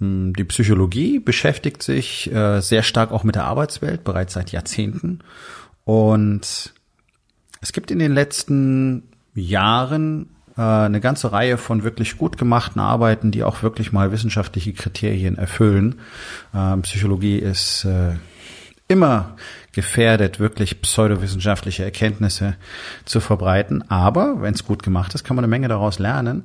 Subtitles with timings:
[0.00, 5.20] Die Psychologie beschäftigt sich äh, sehr stark auch mit der Arbeitswelt, bereits seit Jahrzehnten.
[5.84, 6.74] Und
[7.60, 9.04] es gibt in den letzten
[9.34, 14.72] Jahren äh, eine ganze Reihe von wirklich gut gemachten Arbeiten, die auch wirklich mal wissenschaftliche
[14.72, 16.00] Kriterien erfüllen.
[16.54, 18.14] Ähm, Psychologie ist äh,
[18.88, 19.36] immer
[19.72, 22.56] gefährdet, wirklich pseudowissenschaftliche Erkenntnisse
[23.04, 23.88] zu verbreiten.
[23.90, 26.44] Aber wenn es gut gemacht ist, kann man eine Menge daraus lernen.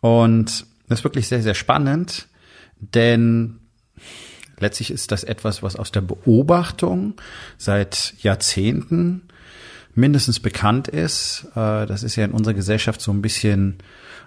[0.00, 2.28] Und das ist wirklich sehr, sehr spannend
[2.82, 3.58] denn
[4.58, 7.14] letztlich ist das etwas, was aus der Beobachtung
[7.56, 9.22] seit Jahrzehnten
[9.94, 11.46] mindestens bekannt ist.
[11.54, 13.78] Äh, das ist ja in unserer Gesellschaft so ein bisschen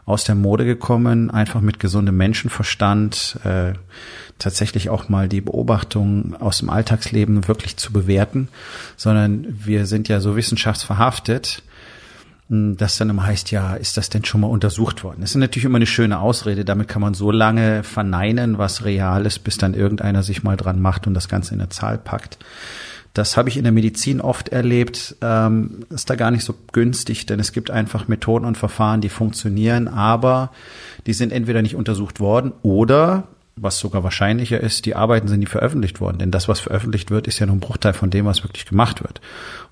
[0.05, 3.73] aus der Mode gekommen, einfach mit gesundem Menschenverstand äh,
[4.37, 8.49] tatsächlich auch mal die Beobachtung aus dem Alltagsleben wirklich zu bewerten,
[8.97, 11.63] sondern wir sind ja so wissenschaftsverhaftet,
[12.47, 15.21] das dann immer heißt, ja, ist das denn schon mal untersucht worden?
[15.21, 16.63] Das ist natürlich immer eine schöne Ausrede.
[16.63, 20.79] Damit kann man so lange verneinen, was real ist, bis dann irgendeiner sich mal dran
[20.79, 22.37] macht und das Ganze in eine Zahl packt.
[23.15, 25.15] Das habe ich in der Medizin oft erlebt.
[25.21, 29.09] Ähm, ist da gar nicht so günstig, denn es gibt einfach Methoden und Verfahren, die
[29.09, 30.51] funktionieren, aber
[31.07, 35.45] die sind entweder nicht untersucht worden oder was sogar wahrscheinlicher ist, die Arbeiten sind nie
[35.45, 36.17] veröffentlicht worden.
[36.17, 39.01] Denn das, was veröffentlicht wird, ist ja nur ein Bruchteil von dem, was wirklich gemacht
[39.01, 39.21] wird.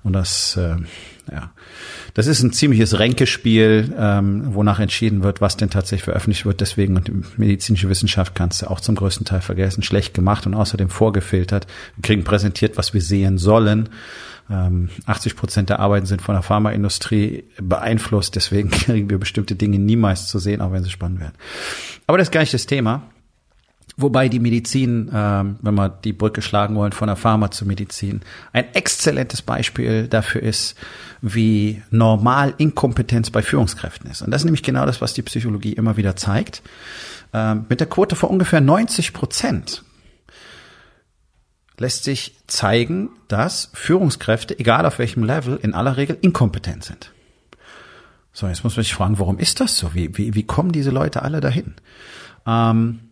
[0.02, 0.76] Und das, äh,
[1.30, 1.50] ja,
[2.14, 6.62] das ist ein ziemliches Ränkespiel, ähm, wonach entschieden wird, was denn tatsächlich veröffentlicht wird.
[6.62, 9.82] Deswegen und die medizinische Wissenschaft kannst du auch zum größten Teil vergessen.
[9.82, 11.66] Schlecht gemacht und außerdem vorgefiltert.
[11.96, 13.90] Wir kriegen präsentiert, was wir sehen sollen.
[14.48, 18.34] Ähm, 80 Prozent der Arbeiten sind von der Pharmaindustrie beeinflusst.
[18.34, 21.34] Deswegen kriegen wir bestimmte Dinge niemals zu sehen, auch wenn sie spannend werden.
[22.06, 23.02] Aber das ist gar nicht das Thema.
[23.96, 28.22] Wobei die Medizin, ähm, wenn wir die Brücke schlagen wollen von der Pharma zur Medizin,
[28.52, 30.74] ein exzellentes Beispiel dafür ist,
[31.22, 34.22] wie normal Inkompetenz bei Führungskräften ist.
[34.22, 36.62] Und das ist nämlich genau das, was die Psychologie immer wieder zeigt.
[37.32, 39.84] Ähm, mit der Quote von ungefähr 90 Prozent
[41.78, 47.12] lässt sich zeigen, dass Führungskräfte, egal auf welchem Level, in aller Regel inkompetent sind.
[48.32, 49.94] So, jetzt muss man sich fragen, warum ist das so?
[49.94, 51.74] Wie, wie, wie kommen diese Leute alle dahin?
[52.46, 53.03] Ähm,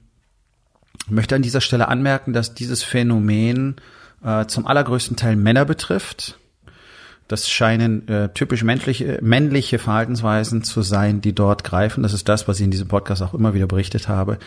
[1.06, 3.76] ich möchte an dieser Stelle anmerken, dass dieses Phänomen
[4.24, 6.38] äh, zum allergrößten Teil Männer betrifft.
[7.28, 12.02] Das scheinen äh, typisch männliche, männliche Verhaltensweisen zu sein, die dort greifen.
[12.02, 14.38] Das ist das, was ich in diesem Podcast auch immer wieder berichtet habe.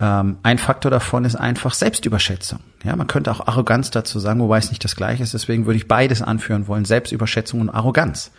[0.00, 2.60] Ähm, ein Faktor davon ist einfach Selbstüberschätzung.
[2.84, 5.32] Ja, man könnte auch Arroganz dazu sagen, wobei es nicht das Gleiche ist.
[5.32, 8.32] Deswegen würde ich beides anführen wollen: Selbstüberschätzung und Arroganz.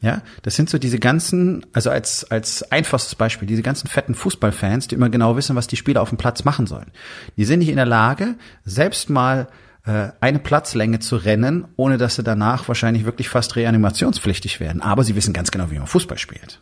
[0.00, 4.88] Ja, das sind so diese ganzen, also als, als einfachstes Beispiel, diese ganzen fetten Fußballfans,
[4.88, 6.90] die immer genau wissen, was die Spieler auf dem Platz machen sollen.
[7.36, 8.34] Die sind nicht in der Lage,
[8.64, 9.48] selbst mal
[9.86, 14.82] äh, eine Platzlänge zu rennen, ohne dass sie danach wahrscheinlich wirklich fast reanimationspflichtig werden.
[14.82, 16.60] Aber sie wissen ganz genau, wie man Fußball spielt.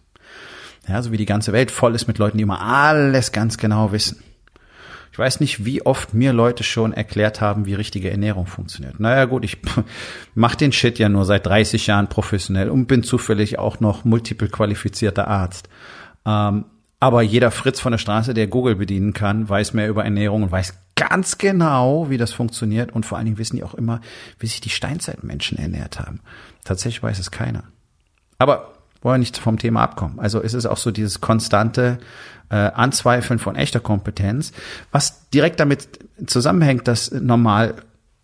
[0.89, 3.93] Ja, so wie die ganze Welt voll ist mit Leuten, die immer alles ganz genau
[3.93, 4.23] wissen.
[5.13, 8.99] Ich weiß nicht, wie oft mir Leute schon erklärt haben, wie richtige Ernährung funktioniert.
[8.99, 9.59] Naja gut, ich
[10.35, 14.49] mach den Shit ja nur seit 30 Jahren professionell und bin zufällig auch noch multiple
[14.49, 15.69] qualifizierter Arzt.
[16.25, 16.65] Ähm,
[16.99, 20.53] aber jeder Fritz von der Straße, der Google bedienen kann, weiß mehr über Ernährung und
[20.53, 22.93] weiß ganz genau, wie das funktioniert.
[22.93, 24.01] Und vor allen Dingen wissen die auch immer,
[24.39, 26.21] wie sich die Steinzeitmenschen ernährt haben.
[26.65, 27.65] Tatsächlich weiß es keiner.
[28.39, 28.73] Aber
[29.03, 30.19] wollen nicht vom Thema abkommen.
[30.21, 31.99] Also es ist auch so dieses konstante
[32.51, 34.53] äh, Anzweifeln von echter Kompetenz,
[34.91, 35.89] was direkt damit
[36.27, 37.75] zusammenhängt, dass normal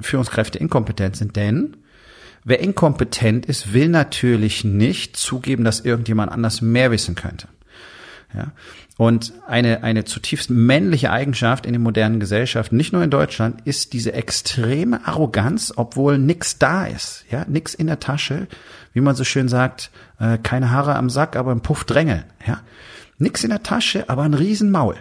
[0.01, 1.37] Führungskräfte inkompetent sind.
[1.37, 1.77] Denn
[2.45, 7.49] wer inkompetent ist, will natürlich nicht zugeben, dass irgendjemand anders mehr wissen könnte.
[8.35, 8.53] Ja.
[8.99, 13.95] Und eine, eine zutiefst männliche Eigenschaft in den modernen Gesellschaften, nicht nur in Deutschland, ist
[13.95, 18.47] diese extreme Arroganz, obwohl nix da ist, ja, nix in der Tasche,
[18.93, 19.91] wie man so schön sagt,
[20.21, 22.61] äh, keine Haare am Sack, aber ein Puff drängeln, ja.
[23.19, 24.97] Nix in der Tasche, aber ein Riesenmaul.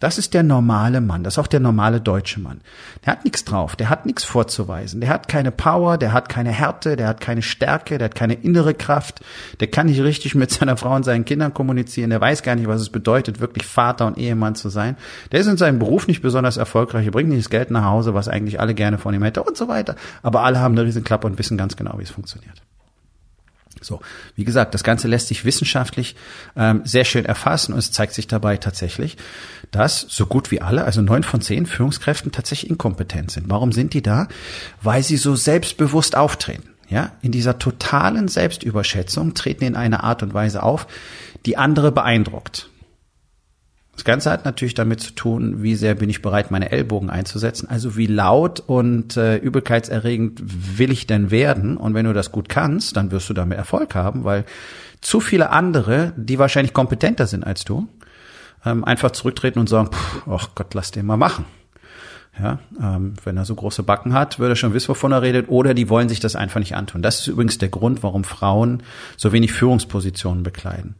[0.00, 2.60] Das ist der normale Mann, das ist auch der normale deutsche Mann.
[3.04, 6.50] Der hat nichts drauf, der hat nichts vorzuweisen, der hat keine Power, der hat keine
[6.50, 9.20] Härte, der hat keine Stärke, der hat keine innere Kraft,
[9.58, 12.68] der kann nicht richtig mit seiner Frau und seinen Kindern kommunizieren, der weiß gar nicht,
[12.68, 14.96] was es bedeutet, wirklich Vater und Ehemann zu sein.
[15.32, 18.14] Der ist in seinem Beruf nicht besonders erfolgreich, er bringt nicht das Geld nach Hause,
[18.14, 19.96] was eigentlich alle gerne von ihm hätte und so weiter.
[20.22, 22.62] Aber alle haben eine riesen Klappe und wissen ganz genau, wie es funktioniert.
[23.80, 24.00] So,
[24.34, 26.16] wie gesagt, das Ganze lässt sich wissenschaftlich
[26.56, 29.16] ähm, sehr schön erfassen und es zeigt sich dabei tatsächlich,
[29.70, 33.48] dass so gut wie alle, also neun von zehn Führungskräften tatsächlich inkompetent sind.
[33.48, 34.28] Warum sind die da?
[34.82, 36.70] Weil sie so selbstbewusst auftreten.
[36.90, 40.86] Ja, in dieser totalen Selbstüberschätzung treten in einer Art und Weise auf,
[41.44, 42.70] die andere beeindruckt.
[43.98, 47.68] Das Ganze hat natürlich damit zu tun, wie sehr bin ich bereit, meine Ellbogen einzusetzen.
[47.68, 50.40] Also wie laut und äh, übelkeitserregend
[50.78, 51.76] will ich denn werden?
[51.76, 54.44] Und wenn du das gut kannst, dann wirst du damit Erfolg haben, weil
[55.00, 57.88] zu viele andere, die wahrscheinlich kompetenter sind als du,
[58.64, 59.90] ähm, einfach zurücktreten und sagen,
[60.30, 61.44] ach Gott, lass den mal machen.
[62.40, 65.48] Ja, ähm, wenn er so große Backen hat, würde er schon wissen, wovon er redet,
[65.48, 67.02] oder die wollen sich das einfach nicht antun.
[67.02, 68.82] Das ist übrigens der Grund, warum Frauen
[69.16, 70.94] so wenig Führungspositionen bekleiden.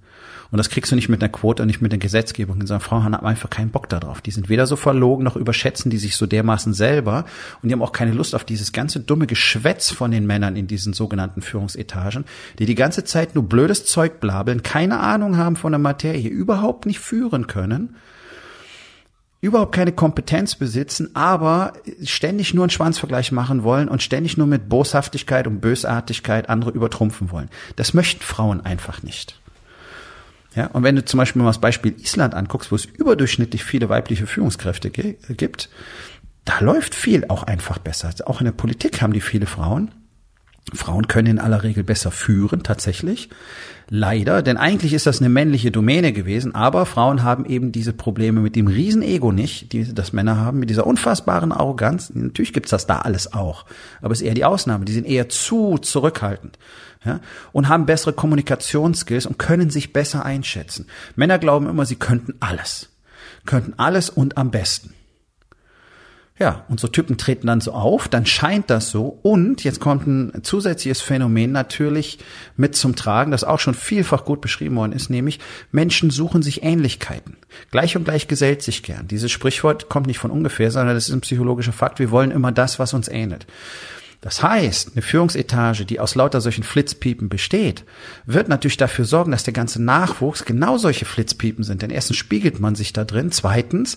[0.51, 2.59] Und das kriegst du nicht mit einer Quote nicht mit der Gesetzgebung.
[2.61, 4.21] Unsere Frauen haben einfach keinen Bock darauf.
[4.21, 7.25] Die sind weder so verlogen noch überschätzen die sich so dermaßen selber
[7.63, 10.67] und die haben auch keine Lust auf dieses ganze dumme Geschwätz von den Männern in
[10.67, 12.25] diesen sogenannten Führungsetagen,
[12.59, 16.87] die die ganze Zeit nur blödes Zeug blabeln, keine Ahnung haben von der Materie, überhaupt
[16.87, 17.97] nicht führen können
[19.41, 24.69] überhaupt keine Kompetenz besitzen, aber ständig nur einen Schwanzvergleich machen wollen und ständig nur mit
[24.69, 27.49] Boshaftigkeit und Bösartigkeit andere übertrumpfen wollen.
[27.77, 29.41] Das möchten Frauen einfach nicht.
[30.55, 33.89] Ja, und wenn du zum Beispiel mal das Beispiel Island anguckst, wo es überdurchschnittlich viele
[33.89, 35.69] weibliche Führungskräfte gibt,
[36.45, 38.11] da läuft viel auch einfach besser.
[38.25, 39.93] Auch in der Politik haben die viele Frauen.
[40.75, 43.29] Frauen können in aller Regel besser führen, tatsächlich.
[43.91, 48.41] Leider, denn eigentlich ist das eine männliche Domäne gewesen, aber Frauen haben eben diese Probleme
[48.41, 52.13] mit dem Riesenego nicht, die das Männer haben, mit dieser unfassbaren Arroganz.
[52.15, 53.65] Natürlich gibt's das da alles auch,
[54.03, 54.85] aber es ist eher die Ausnahme.
[54.85, 56.59] Die sind eher zu zurückhaltend
[57.05, 57.21] ja,
[57.53, 60.87] und haben bessere Kommunikationsskills und können sich besser einschätzen.
[61.17, 62.91] Männer glauben immer, sie könnten alles.
[63.47, 64.93] Könnten alles und am besten.
[66.39, 69.19] Ja, und so Typen treten dann so auf, dann scheint das so.
[69.23, 72.19] Und jetzt kommt ein zusätzliches Phänomen natürlich
[72.57, 75.41] mit zum Tragen, das auch schon vielfach gut beschrieben worden ist, nämlich
[75.73, 77.37] Menschen suchen sich Ähnlichkeiten.
[77.73, 79.09] Gleich und gleich gesellt sich gern.
[79.09, 81.99] Dieses Sprichwort kommt nicht von ungefähr, sondern das ist ein psychologischer Fakt.
[81.99, 83.47] Wir wollen immer das, was uns ähnelt.
[84.21, 87.85] Das heißt, eine Führungsetage, die aus lauter solchen Flitzpiepen besteht,
[88.27, 91.83] wird natürlich dafür sorgen, dass der ganze Nachwuchs genau solche Flitzpiepen sind.
[91.83, 93.97] Denn erstens spiegelt man sich da drin, zweitens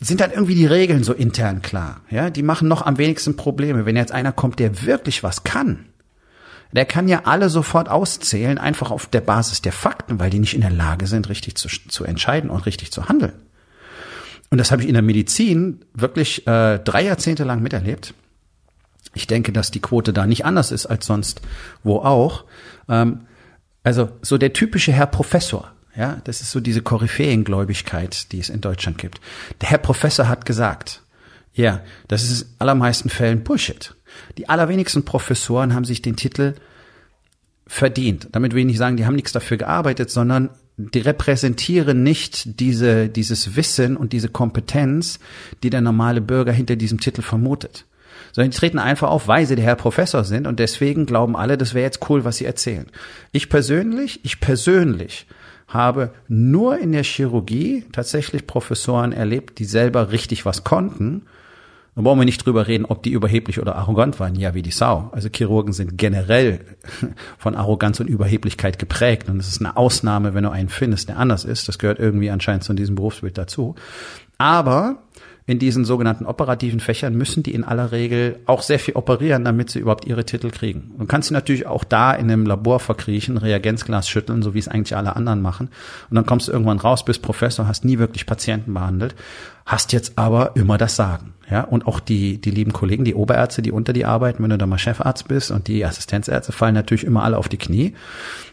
[0.00, 2.00] sind dann irgendwie die Regeln so intern klar.
[2.10, 3.84] Ja, die machen noch am wenigsten Probleme.
[3.84, 5.86] Wenn jetzt einer kommt, der wirklich was kann,
[6.72, 10.54] der kann ja alle sofort auszählen, einfach auf der Basis der Fakten, weil die nicht
[10.54, 13.32] in der Lage sind, richtig zu, zu entscheiden und richtig zu handeln.
[14.50, 18.14] Und das habe ich in der Medizin wirklich äh, drei Jahrzehnte lang miterlebt.
[19.14, 21.42] Ich denke, dass die Quote da nicht anders ist als sonst
[21.82, 22.44] wo auch.
[22.88, 23.26] Ähm,
[23.82, 28.60] also so der typische Herr Professor, ja, das ist so diese Koryphäengläubigkeit, die es in
[28.60, 29.20] Deutschland gibt.
[29.60, 31.02] Der Herr Professor hat gesagt,
[31.52, 33.94] ja, das ist in allermeisten Fällen Bullshit.
[34.38, 36.54] Die allerwenigsten Professoren haben sich den Titel
[37.66, 38.28] verdient.
[38.32, 43.08] Damit will ich nicht sagen, die haben nichts dafür gearbeitet, sondern die repräsentieren nicht diese,
[43.08, 45.18] dieses Wissen und diese Kompetenz,
[45.62, 47.84] die der normale Bürger hinter diesem Titel vermutet.
[48.32, 51.58] Sondern die treten einfach auf, weil sie der Herr Professor sind und deswegen glauben alle,
[51.58, 52.86] das wäre jetzt cool, was sie erzählen.
[53.32, 55.26] Ich persönlich, ich persönlich
[55.70, 61.22] habe nur in der Chirurgie tatsächlich Professoren erlebt, die selber richtig was konnten.
[61.94, 64.34] Da brauchen wir nicht drüber reden, ob die überheblich oder arrogant waren.
[64.34, 65.10] Ja, wie die Sau.
[65.12, 66.60] Also Chirurgen sind generell
[67.38, 69.28] von Arroganz und Überheblichkeit geprägt.
[69.28, 71.68] Und es ist eine Ausnahme, wenn du einen findest, der anders ist.
[71.68, 73.74] Das gehört irgendwie anscheinend zu diesem Berufsbild dazu.
[74.38, 75.02] Aber
[75.50, 79.68] in diesen sogenannten operativen Fächern müssen die in aller Regel auch sehr viel operieren, damit
[79.68, 80.92] sie überhaupt ihre Titel kriegen.
[80.96, 84.68] Du kannst sie natürlich auch da in einem Labor verkriechen, Reagenzglas schütteln, so wie es
[84.68, 85.68] eigentlich alle anderen machen.
[86.08, 89.16] Und dann kommst du irgendwann raus, bist Professor, hast nie wirklich Patienten behandelt,
[89.66, 91.34] hast jetzt aber immer das Sagen.
[91.50, 94.58] Ja, und auch die, die lieben Kollegen, die Oberärzte, die unter dir arbeiten, wenn du
[94.58, 97.94] da mal Chefarzt bist und die Assistenzärzte fallen natürlich immer alle auf die Knie,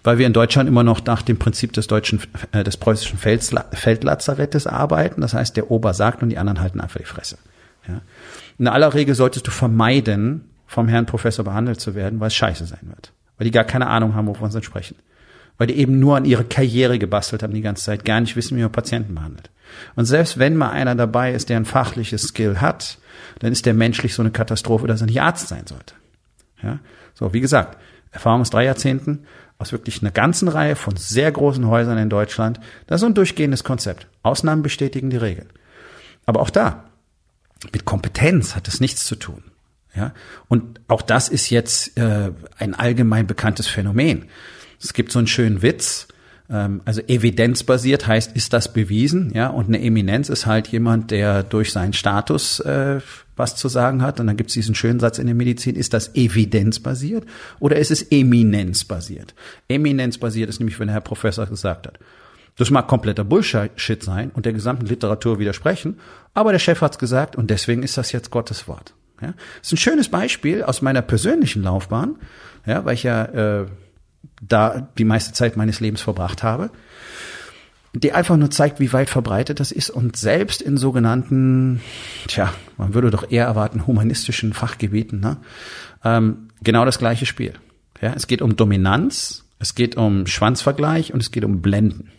[0.03, 2.21] weil wir in Deutschland immer noch nach dem Prinzip des deutschen,
[2.53, 5.21] äh, des preußischen Feldlazarettes arbeiten.
[5.21, 7.37] Das heißt, der Ober sagt und die anderen halten einfach die Fresse.
[7.87, 8.01] Ja.
[8.57, 12.65] In aller Regel solltest du vermeiden, vom Herrn Professor behandelt zu werden, weil es scheiße
[12.65, 13.13] sein wird.
[13.37, 14.95] Weil die gar keine Ahnung haben, wovon sie sprechen.
[15.57, 18.57] Weil die eben nur an ihre Karriere gebastelt haben die ganze Zeit, gar nicht wissen,
[18.57, 19.49] wie man Patienten behandelt.
[19.95, 22.99] Und selbst wenn mal einer dabei ist, der ein fachliches Skill hat,
[23.39, 25.93] dann ist der menschlich so eine Katastrophe, dass er nicht Arzt sein sollte.
[26.61, 26.79] Ja?
[27.13, 27.77] So, wie gesagt,
[28.11, 29.25] Erfahrung aus drei Jahrzehnten,
[29.57, 32.59] aus wirklich einer ganzen Reihe von sehr großen Häusern in Deutschland.
[32.85, 34.07] Das ist so ein durchgehendes Konzept.
[34.21, 35.47] Ausnahmen bestätigen die Regel.
[36.25, 36.85] Aber auch da,
[37.73, 39.43] mit Kompetenz hat es nichts zu tun.
[39.95, 40.13] Ja?
[40.47, 44.25] Und auch das ist jetzt äh, ein allgemein bekanntes Phänomen.
[44.81, 46.07] Es gibt so einen schönen Witz,
[46.49, 51.43] ähm, also evidenzbasiert heißt, ist das bewiesen, ja, und eine Eminenz ist halt jemand, der
[51.43, 52.99] durch seinen Status äh,
[53.35, 54.19] was zu sagen hat.
[54.19, 57.25] Und dann gibt es diesen schönen Satz in der Medizin, ist das evidenzbasiert
[57.59, 59.35] oder ist es eminenzbasiert?
[59.67, 61.99] Eminenzbasiert ist nämlich, wenn der Herr Professor gesagt hat.
[62.57, 65.99] Das mag kompletter Bullshit sein und der gesamten Literatur widersprechen,
[66.33, 68.95] aber der Chef hat's gesagt und deswegen ist das jetzt Gottes Wort.
[69.21, 72.15] Ja, das ist ein schönes Beispiel aus meiner persönlichen Laufbahn,
[72.65, 73.65] ja, weil ich ja äh,
[74.41, 76.69] da die meiste Zeit meines Lebens verbracht habe
[77.93, 81.81] die einfach nur zeigt, wie weit verbreitet das ist und selbst in sogenannten,
[82.27, 85.37] tja, man würde doch eher erwarten, humanistischen Fachgebieten, ne?
[86.03, 87.53] ähm, genau das gleiche Spiel.
[88.01, 92.11] Ja, es geht um Dominanz, es geht um Schwanzvergleich und es geht um Blenden.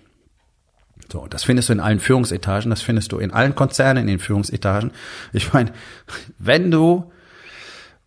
[1.10, 4.18] So, das findest du in allen Führungsetagen, das findest du in allen Konzernen, in den
[4.18, 4.90] Führungsetagen.
[5.32, 5.72] Ich meine,
[6.38, 7.10] wenn du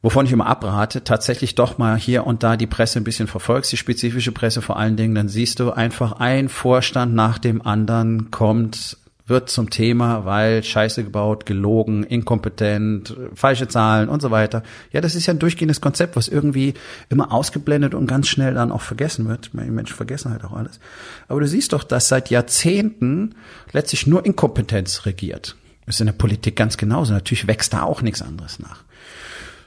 [0.02, 3.72] wovon ich immer abrate, tatsächlich doch mal hier und da die Presse ein bisschen verfolgst,
[3.72, 8.32] die spezifische Presse vor allen Dingen, dann siehst du einfach ein Vorstand nach dem anderen
[8.32, 8.98] kommt,
[9.32, 14.62] wird zum Thema, weil Scheiße gebaut, gelogen, inkompetent, falsche Zahlen und so weiter.
[14.92, 16.74] Ja, das ist ja ein durchgehendes Konzept, was irgendwie
[17.10, 19.52] immer ausgeblendet und ganz schnell dann auch vergessen wird.
[19.54, 20.80] Die Menschen vergessen halt auch alles.
[21.28, 23.36] Aber du siehst doch, dass seit Jahrzehnten
[23.72, 25.56] letztlich nur Inkompetenz regiert.
[25.88, 27.14] ist in der Politik ganz genauso.
[27.14, 28.84] Natürlich wächst da auch nichts anderes nach.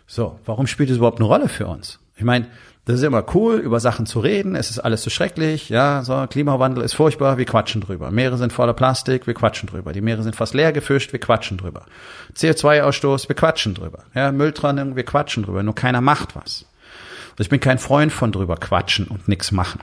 [0.07, 1.99] So, warum spielt es überhaupt eine Rolle für uns?
[2.17, 2.47] Ich meine,
[2.85, 4.57] das ist immer cool, über Sachen zu reden.
[4.57, 5.71] Es ist alles so schrecklich.
[5.71, 7.39] Ja, so Klimawandel ist furchtbar.
[7.39, 8.11] Wir quatschen drüber.
[8.11, 9.27] Meere sind voller Plastik.
[9.27, 9.95] Wir quatschen drüber.
[9.95, 11.13] Die Meere sind fast leer gefischt.
[11.13, 11.87] Wir quatschen drüber.
[12.37, 13.29] CO2-Ausstoß.
[13.29, 14.05] Wir quatschen drüber.
[14.15, 14.97] Ja, Mülltrennung.
[14.97, 15.63] Wir quatschen drüber.
[15.63, 16.67] Nur keiner macht was.
[17.31, 19.81] Und ich bin kein Freund von drüber quatschen und nichts machen.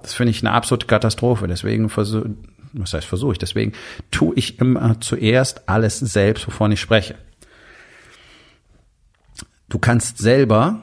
[0.00, 1.48] Das finde ich eine absolute Katastrophe.
[1.48, 2.30] Deswegen versuche,
[2.72, 3.38] was heißt versuche ich?
[3.38, 3.74] Deswegen
[4.10, 7.16] tue ich immer zuerst alles selbst, wovon ich spreche.
[9.68, 10.82] Du kannst selber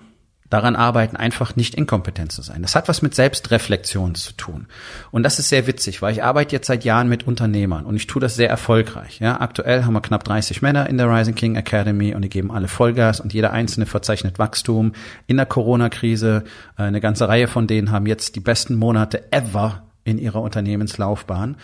[0.49, 2.61] daran arbeiten, einfach nicht inkompetent zu sein.
[2.61, 4.67] Das hat was mit Selbstreflexion zu tun.
[5.09, 8.05] Und das ist sehr witzig, weil ich arbeite jetzt seit Jahren mit Unternehmern und ich
[8.05, 9.19] tue das sehr erfolgreich.
[9.19, 12.51] Ja, aktuell haben wir knapp 30 Männer in der Rising King Academy und die geben
[12.51, 14.93] alle Vollgas und jeder einzelne verzeichnet Wachstum.
[15.25, 16.43] In der Corona-Krise,
[16.77, 21.57] äh, eine ganze Reihe von denen haben jetzt die besten Monate ever in ihrer Unternehmenslaufbahn.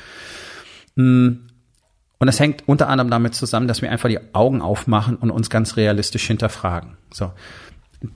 [2.21, 5.49] Und das hängt unter anderem damit zusammen, dass wir einfach die Augen aufmachen und uns
[5.49, 6.91] ganz realistisch hinterfragen.
[7.11, 7.31] So.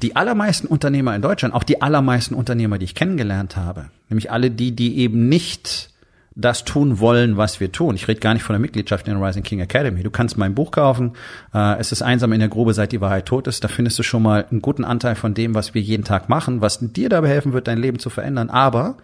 [0.04, 4.52] Die allermeisten Unternehmer in Deutschland, auch die allermeisten Unternehmer, die ich kennengelernt habe, nämlich alle
[4.52, 5.90] die, die eben nicht
[6.36, 7.96] das tun wollen, was wir tun.
[7.96, 10.04] Ich rede gar nicht von der Mitgliedschaft in der Rising King Academy.
[10.04, 11.14] Du kannst mein Buch kaufen.
[11.52, 13.64] Äh, es ist einsam in der Grube, seit die Wahrheit tot ist.
[13.64, 16.62] Da findest du schon mal einen guten Anteil von dem, was wir jeden Tag machen,
[16.62, 18.52] was dir dabei helfen wird, dein Leben zu verändern.
[18.52, 18.98] Aber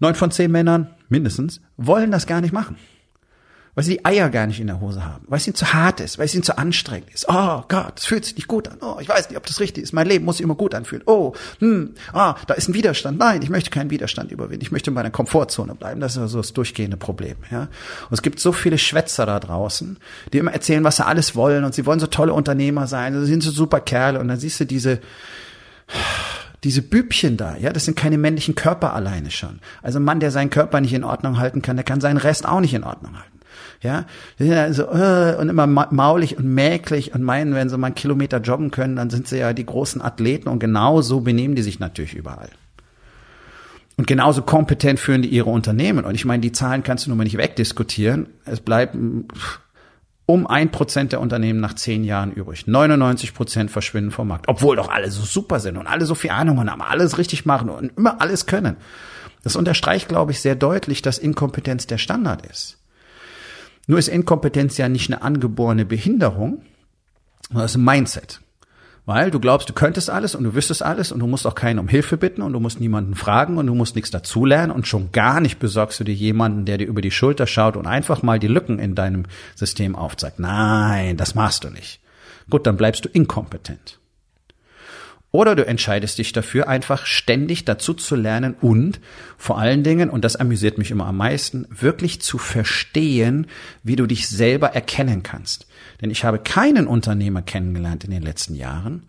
[0.00, 2.74] neun von zehn Männern mindestens wollen das gar nicht machen
[3.74, 6.00] weil sie die Eier gar nicht in der Hose haben, weil es ihnen zu hart
[6.00, 7.26] ist, weil es ihnen zu anstrengend ist.
[7.28, 8.78] Oh Gott, es fühlt sich nicht gut an.
[8.80, 9.92] Oh, ich weiß nicht, ob das richtig ist.
[9.92, 11.02] Mein Leben muss sich immer gut anfühlen.
[11.06, 13.18] Oh, hm, ah, da ist ein Widerstand.
[13.18, 14.62] Nein, ich möchte keinen Widerstand überwinden.
[14.62, 16.00] Ich möchte in meiner Komfortzone bleiben.
[16.00, 17.36] Das ist also das durchgehende Problem.
[17.50, 19.98] Ja, und es gibt so viele Schwätzer da draußen,
[20.32, 23.18] die immer erzählen, was sie alles wollen und sie wollen so tolle Unternehmer sein.
[23.20, 25.00] Sie sind so super Kerle und dann siehst du diese
[26.62, 29.60] diese Bübchen da, ja, das sind keine männlichen Körper alleine schon.
[29.82, 32.46] Also ein Mann, der seinen Körper nicht in Ordnung halten kann, der kann seinen Rest
[32.46, 33.39] auch nicht in Ordnung halten.
[33.82, 34.04] Ja,
[34.38, 38.38] ja so äh, und immer maulig und mäklig und meinen, wenn sie mal einen Kilometer
[38.38, 41.80] joggen können, dann sind sie ja die großen Athleten und genau so benehmen die sich
[41.80, 42.50] natürlich überall.
[43.96, 46.06] Und genauso kompetent führen die ihre Unternehmen.
[46.06, 48.28] Und ich meine, die Zahlen kannst du nun mal nicht wegdiskutieren.
[48.46, 48.96] Es bleibt
[50.24, 52.66] um ein Prozent der Unternehmen nach zehn Jahren übrig.
[52.66, 54.48] 99 Prozent verschwinden vom Markt.
[54.48, 57.68] Obwohl doch alle so super sind und alle so viel Ahnung haben, alles richtig machen
[57.68, 58.76] und immer alles können.
[59.42, 62.79] Das unterstreicht, glaube ich, sehr deutlich, dass Inkompetenz der Standard ist.
[63.90, 66.62] Nur ist Inkompetenz ja nicht eine angeborene Behinderung,
[67.48, 68.40] sondern es ist ein Mindset.
[69.04, 71.80] Weil du glaubst, du könntest alles und du wüsstest alles und du musst auch keinen
[71.80, 75.10] um Hilfe bitten und du musst niemanden fragen und du musst nichts dazulernen und schon
[75.10, 78.38] gar nicht besorgst du dir jemanden, der dir über die Schulter schaut und einfach mal
[78.38, 79.24] die Lücken in deinem
[79.56, 80.38] System aufzeigt.
[80.38, 81.98] Nein, das machst du nicht.
[82.48, 83.98] Gut, dann bleibst du inkompetent.
[85.32, 89.00] Oder du entscheidest dich dafür, einfach ständig dazu zu lernen und
[89.38, 93.46] vor allen Dingen, und das amüsiert mich immer am meisten, wirklich zu verstehen,
[93.84, 95.66] wie du dich selber erkennen kannst.
[96.00, 99.06] Denn ich habe keinen Unternehmer kennengelernt in den letzten Jahren,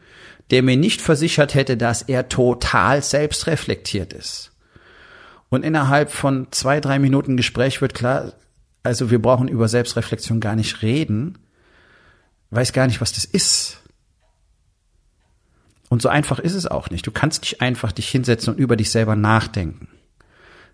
[0.51, 4.51] der mir nicht versichert hätte, dass er total selbstreflektiert ist.
[5.49, 8.33] Und innerhalb von zwei, drei Minuten Gespräch wird klar,
[8.83, 11.39] also wir brauchen über Selbstreflexion gar nicht reden,
[12.51, 13.80] weiß gar nicht, was das ist.
[15.91, 17.05] Und so einfach ist es auch nicht.
[17.05, 19.89] Du kannst nicht einfach dich hinsetzen und über dich selber nachdenken.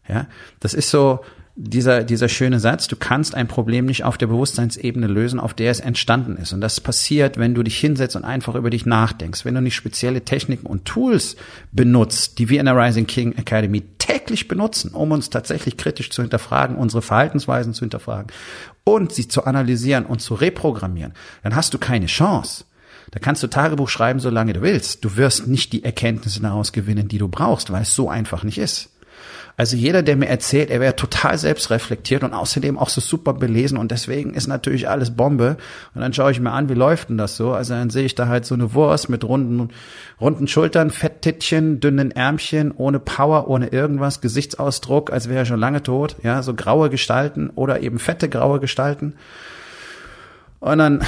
[0.08, 0.28] Ja,
[0.60, 1.22] das ist so,
[1.56, 5.72] dieser, dieser schöne Satz, du kannst ein Problem nicht auf der Bewusstseinsebene lösen, auf der
[5.72, 6.54] es entstanden ist.
[6.54, 9.74] Und das passiert, wenn du dich hinsetzt und einfach über dich nachdenkst, wenn du nicht
[9.74, 11.36] spezielle Techniken und Tools
[11.72, 16.22] benutzt, die wir in der Rising King Academy täglich benutzen, um uns tatsächlich kritisch zu
[16.22, 18.32] hinterfragen, unsere Verhaltensweisen zu hinterfragen
[18.84, 22.66] und sie zu analysieren und zu reprogrammieren, dann hast du keine Chance.
[23.12, 25.04] Da kannst du Tagebuch schreiben, solange du willst.
[25.06, 28.58] Du wirst nicht die Erkenntnisse daraus gewinnen, die du brauchst, weil es so einfach nicht
[28.58, 28.90] ist.
[29.60, 33.80] Also jeder, der mir erzählt, er wäre total selbstreflektiert und außerdem auch so super belesen
[33.80, 35.58] und deswegen ist natürlich alles Bombe.
[35.96, 37.54] Und dann schaue ich mir an, wie läuft denn das so?
[37.54, 39.70] Also dann sehe ich da halt so eine Wurst mit runden,
[40.22, 45.82] runden Schultern, Fetttittchen, dünnen Ärmchen, ohne Power, ohne irgendwas, Gesichtsausdruck, als wäre er schon lange
[45.82, 49.16] tot, ja, so graue Gestalten oder eben fette graue Gestalten.
[50.60, 51.02] Und dann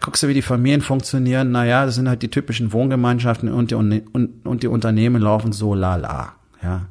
[0.00, 1.50] guckst du, wie die Familien funktionieren.
[1.50, 5.74] Naja, das sind halt die typischen Wohngemeinschaften und die, und, und die Unternehmen laufen so
[5.74, 6.86] lala, ja.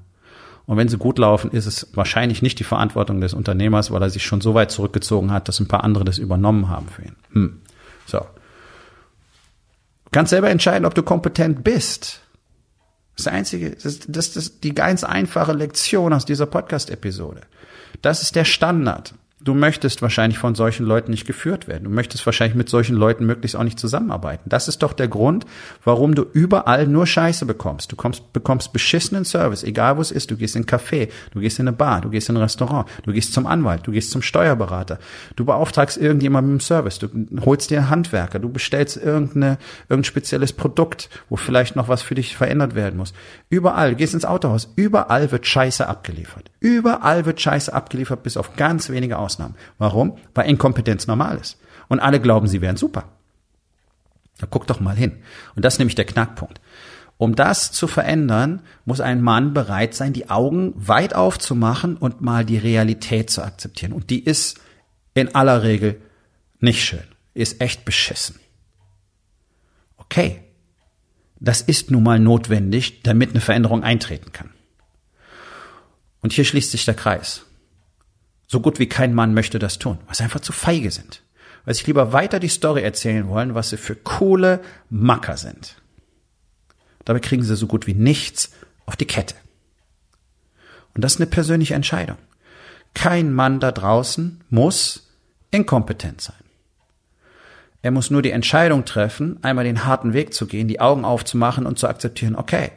[0.66, 4.12] Und wenn sie gut laufen, ist es wahrscheinlich nicht die Verantwortung des Unternehmers, weil er
[4.12, 7.16] sich schon so weit zurückgezogen hat, dass ein paar andere das übernommen haben für ihn.
[7.32, 7.62] Hm.
[8.06, 8.20] So.
[8.20, 12.22] Du kannst selber entscheiden, ob du kompetent bist.
[13.18, 17.42] Das einzige, das, das, das die ganz einfache Lektion aus dieser Podcast-Episode.
[18.04, 19.16] Das ist der Standard.
[19.42, 21.86] Du möchtest wahrscheinlich von solchen Leuten nicht geführt werden.
[21.86, 24.50] Du möchtest wahrscheinlich mit solchen Leuten möglichst auch nicht zusammenarbeiten.
[24.50, 25.46] Das ist doch der Grund,
[25.86, 27.90] warum du überall nur Scheiße bekommst.
[27.90, 30.30] Du kommst, bekommst beschissenen Service, egal wo es ist.
[30.30, 32.86] Du gehst in ein Café, du gehst in eine Bar, du gehst in ein Restaurant,
[33.04, 35.00] du gehst zum Anwalt, du gehst zum Steuerberater.
[35.38, 37.08] Du beauftragst irgendjemanden mit dem Service, du
[37.46, 42.16] holst dir einen Handwerker, du bestellst irgendeine, irgendein spezielles Produkt, wo vielleicht noch was für
[42.16, 43.14] dich verändert werden muss.
[43.50, 46.52] Überall, du gehst ins Autohaus, überall wird Scheiße abgeliefert.
[46.60, 49.29] Überall wird Scheiße abgeliefert, bis auf ganz wenige Ausnahmen.
[49.78, 50.18] Warum?
[50.34, 51.60] Weil Inkompetenz normal ist.
[51.90, 53.10] Und alle glauben, sie wären super.
[54.40, 55.18] Da guck doch mal hin.
[55.56, 56.62] Und das ist nämlich der Knackpunkt.
[57.18, 62.46] Um das zu verändern, muss ein Mann bereit sein, die Augen weit aufzumachen und mal
[62.46, 63.92] die Realität zu akzeptieren.
[63.92, 64.62] Und die ist
[65.14, 66.02] in aller Regel
[66.60, 67.04] nicht schön.
[67.34, 68.40] Ist echt beschissen.
[69.98, 70.44] Okay.
[71.42, 74.50] Das ist nun mal notwendig, damit eine Veränderung eintreten kann.
[76.22, 77.46] Und hier schließt sich der Kreis.
[78.52, 81.22] So gut wie kein Mann möchte das tun, weil sie einfach zu feige sind.
[81.66, 85.76] Weil sie lieber weiter die Story erzählen wollen, was sie für coole Macker sind.
[87.06, 88.52] Dabei kriegen sie so gut wie nichts
[88.88, 89.36] auf die Kette.
[90.96, 92.18] Und das ist eine persönliche Entscheidung.
[92.96, 95.12] Kein Mann da draußen muss
[95.52, 96.36] inkompetent sein.
[97.84, 101.68] Er muss nur die Entscheidung treffen, einmal den harten Weg zu gehen, die Augen aufzumachen
[101.68, 102.72] und zu akzeptieren, okay,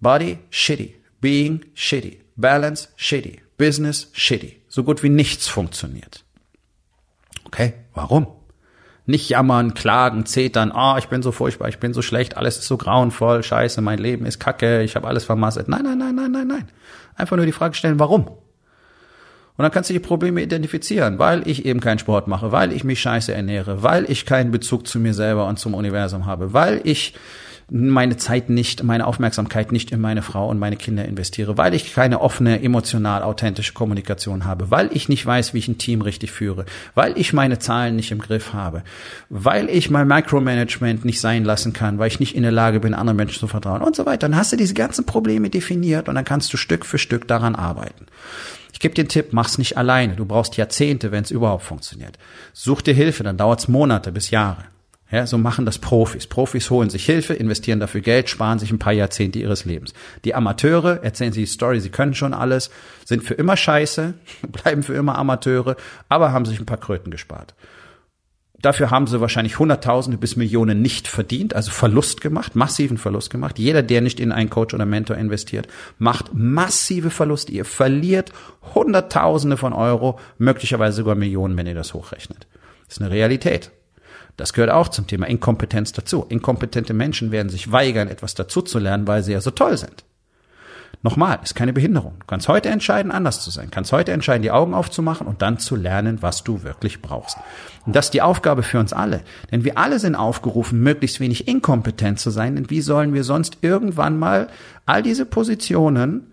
[0.00, 4.60] Body shitty, being shitty, balance shitty, business shitty.
[4.66, 6.24] So gut wie nichts funktioniert.
[7.44, 8.26] Okay, warum?
[9.06, 12.66] Nicht jammern, klagen, zetern, oh, ich bin so furchtbar, ich bin so schlecht, alles ist
[12.66, 15.68] so grauenvoll, scheiße, mein Leben ist kacke, ich habe alles vermasselt.
[15.68, 16.68] Nein, nein, nein, nein, nein, nein.
[17.14, 18.26] Einfach nur die Frage stellen, warum?
[18.26, 18.38] Und
[19.58, 23.00] dann kannst du die Probleme identifizieren, weil ich eben keinen Sport mache, weil ich mich
[23.00, 27.14] scheiße ernähre, weil ich keinen Bezug zu mir selber und zum Universum habe, weil ich
[27.72, 31.94] meine Zeit nicht, meine Aufmerksamkeit nicht in meine Frau und meine Kinder investiere, weil ich
[31.94, 36.32] keine offene, emotional authentische Kommunikation habe, weil ich nicht weiß, wie ich ein Team richtig
[36.32, 38.82] führe, weil ich meine Zahlen nicht im Griff habe,
[39.30, 42.92] weil ich mein Micromanagement nicht sein lassen kann, weil ich nicht in der Lage bin,
[42.92, 44.28] anderen Menschen zu vertrauen und so weiter.
[44.28, 47.54] Dann hast du diese ganzen Probleme definiert und dann kannst du Stück für Stück daran
[47.54, 48.06] arbeiten.
[48.74, 50.14] Ich gebe dir den Tipp, mach's nicht alleine.
[50.14, 52.18] Du brauchst Jahrzehnte, wenn es überhaupt funktioniert.
[52.52, 54.64] Such dir Hilfe, dann dauert's Monate bis Jahre.
[55.12, 56.26] Ja, so machen das Profis.
[56.26, 59.92] Profis holen sich Hilfe, investieren dafür Geld, sparen sich ein paar Jahrzehnte ihres Lebens.
[60.24, 62.70] Die Amateure erzählen sich die Story, sie können schon alles,
[63.04, 64.14] sind für immer scheiße,
[64.48, 65.76] bleiben für immer Amateure,
[66.08, 67.54] aber haben sich ein paar Kröten gespart.
[68.62, 73.58] Dafür haben sie wahrscheinlich Hunderttausende bis Millionen nicht verdient, also Verlust gemacht, massiven Verlust gemacht.
[73.58, 75.66] Jeder, der nicht in einen Coach oder Mentor investiert,
[75.98, 77.52] macht massive Verluste.
[77.52, 78.32] Ihr verliert
[78.74, 82.46] Hunderttausende von Euro, möglicherweise sogar Millionen, wenn ihr das hochrechnet.
[82.86, 83.72] Das ist eine Realität.
[84.36, 86.24] Das gehört auch zum Thema Inkompetenz dazu.
[86.28, 90.04] Inkompetente Menschen werden sich weigern, etwas dazu zu lernen, weil sie ja so toll sind.
[91.04, 92.14] Nochmal, ist keine Behinderung.
[92.20, 93.66] Du kannst heute entscheiden, anders zu sein.
[93.66, 97.38] Du kannst heute entscheiden, die Augen aufzumachen und dann zu lernen, was du wirklich brauchst.
[97.86, 99.22] Und das ist die Aufgabe für uns alle.
[99.50, 102.54] Denn wir alle sind aufgerufen, möglichst wenig inkompetent zu sein.
[102.54, 104.46] Denn wie sollen wir sonst irgendwann mal
[104.86, 106.32] all diese Positionen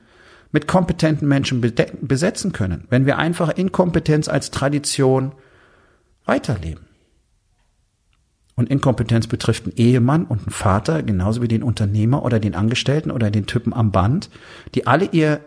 [0.52, 1.62] mit kompetenten Menschen
[2.02, 5.32] besetzen können, wenn wir einfach Inkompetenz als Tradition
[6.26, 6.89] weiterleben?
[8.60, 13.10] Und Inkompetenz betrifft einen Ehemann und einen Vater, genauso wie den Unternehmer oder den Angestellten
[13.10, 14.30] oder den Typen am Band,
[14.76, 15.40] die alle ihr,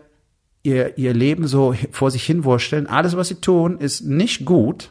[0.63, 2.87] ihr, ihr Leben so vor sich hinwursteln.
[2.87, 4.89] Alles, was sie tun, ist nicht gut,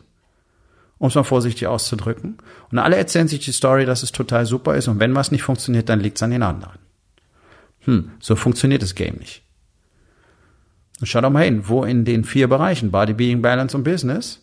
[0.99, 2.39] um es mal vorsichtig auszudrücken.
[2.71, 4.87] Und alle erzählen sich die Story, dass es total super ist.
[4.87, 6.79] Und wenn was nicht funktioniert, dann liegt es an den anderen.
[7.81, 9.43] Hm, so funktioniert das Game nicht.
[11.01, 14.42] Und schau doch mal hin, wo in den vier Bereichen, Body, Being, Balance und Business,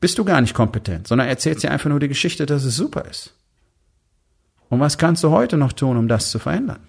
[0.00, 3.04] bist du gar nicht kompetent, sondern erzählst dir einfach nur die Geschichte, dass es super
[3.04, 3.34] ist.
[4.68, 6.80] Und was kannst du heute noch tun, um das zu verändern?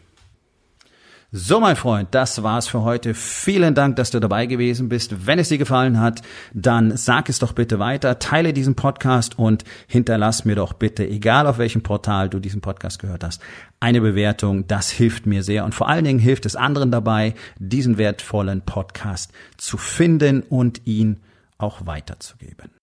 [1.32, 3.14] So, mein Freund, das war's für heute.
[3.14, 5.28] Vielen Dank, dass du dabei gewesen bist.
[5.28, 6.24] Wenn es dir gefallen hat,
[6.56, 11.46] dann sag es doch bitte weiter, teile diesen Podcast und hinterlass mir doch bitte, egal
[11.46, 13.44] auf welchem Portal du diesen Podcast gehört hast,
[13.80, 14.66] eine Bewertung.
[14.66, 19.32] Das hilft mir sehr und vor allen Dingen hilft es anderen dabei, diesen wertvollen Podcast
[19.58, 21.18] zu finden und ihn
[21.60, 22.79] auch weiterzugeben.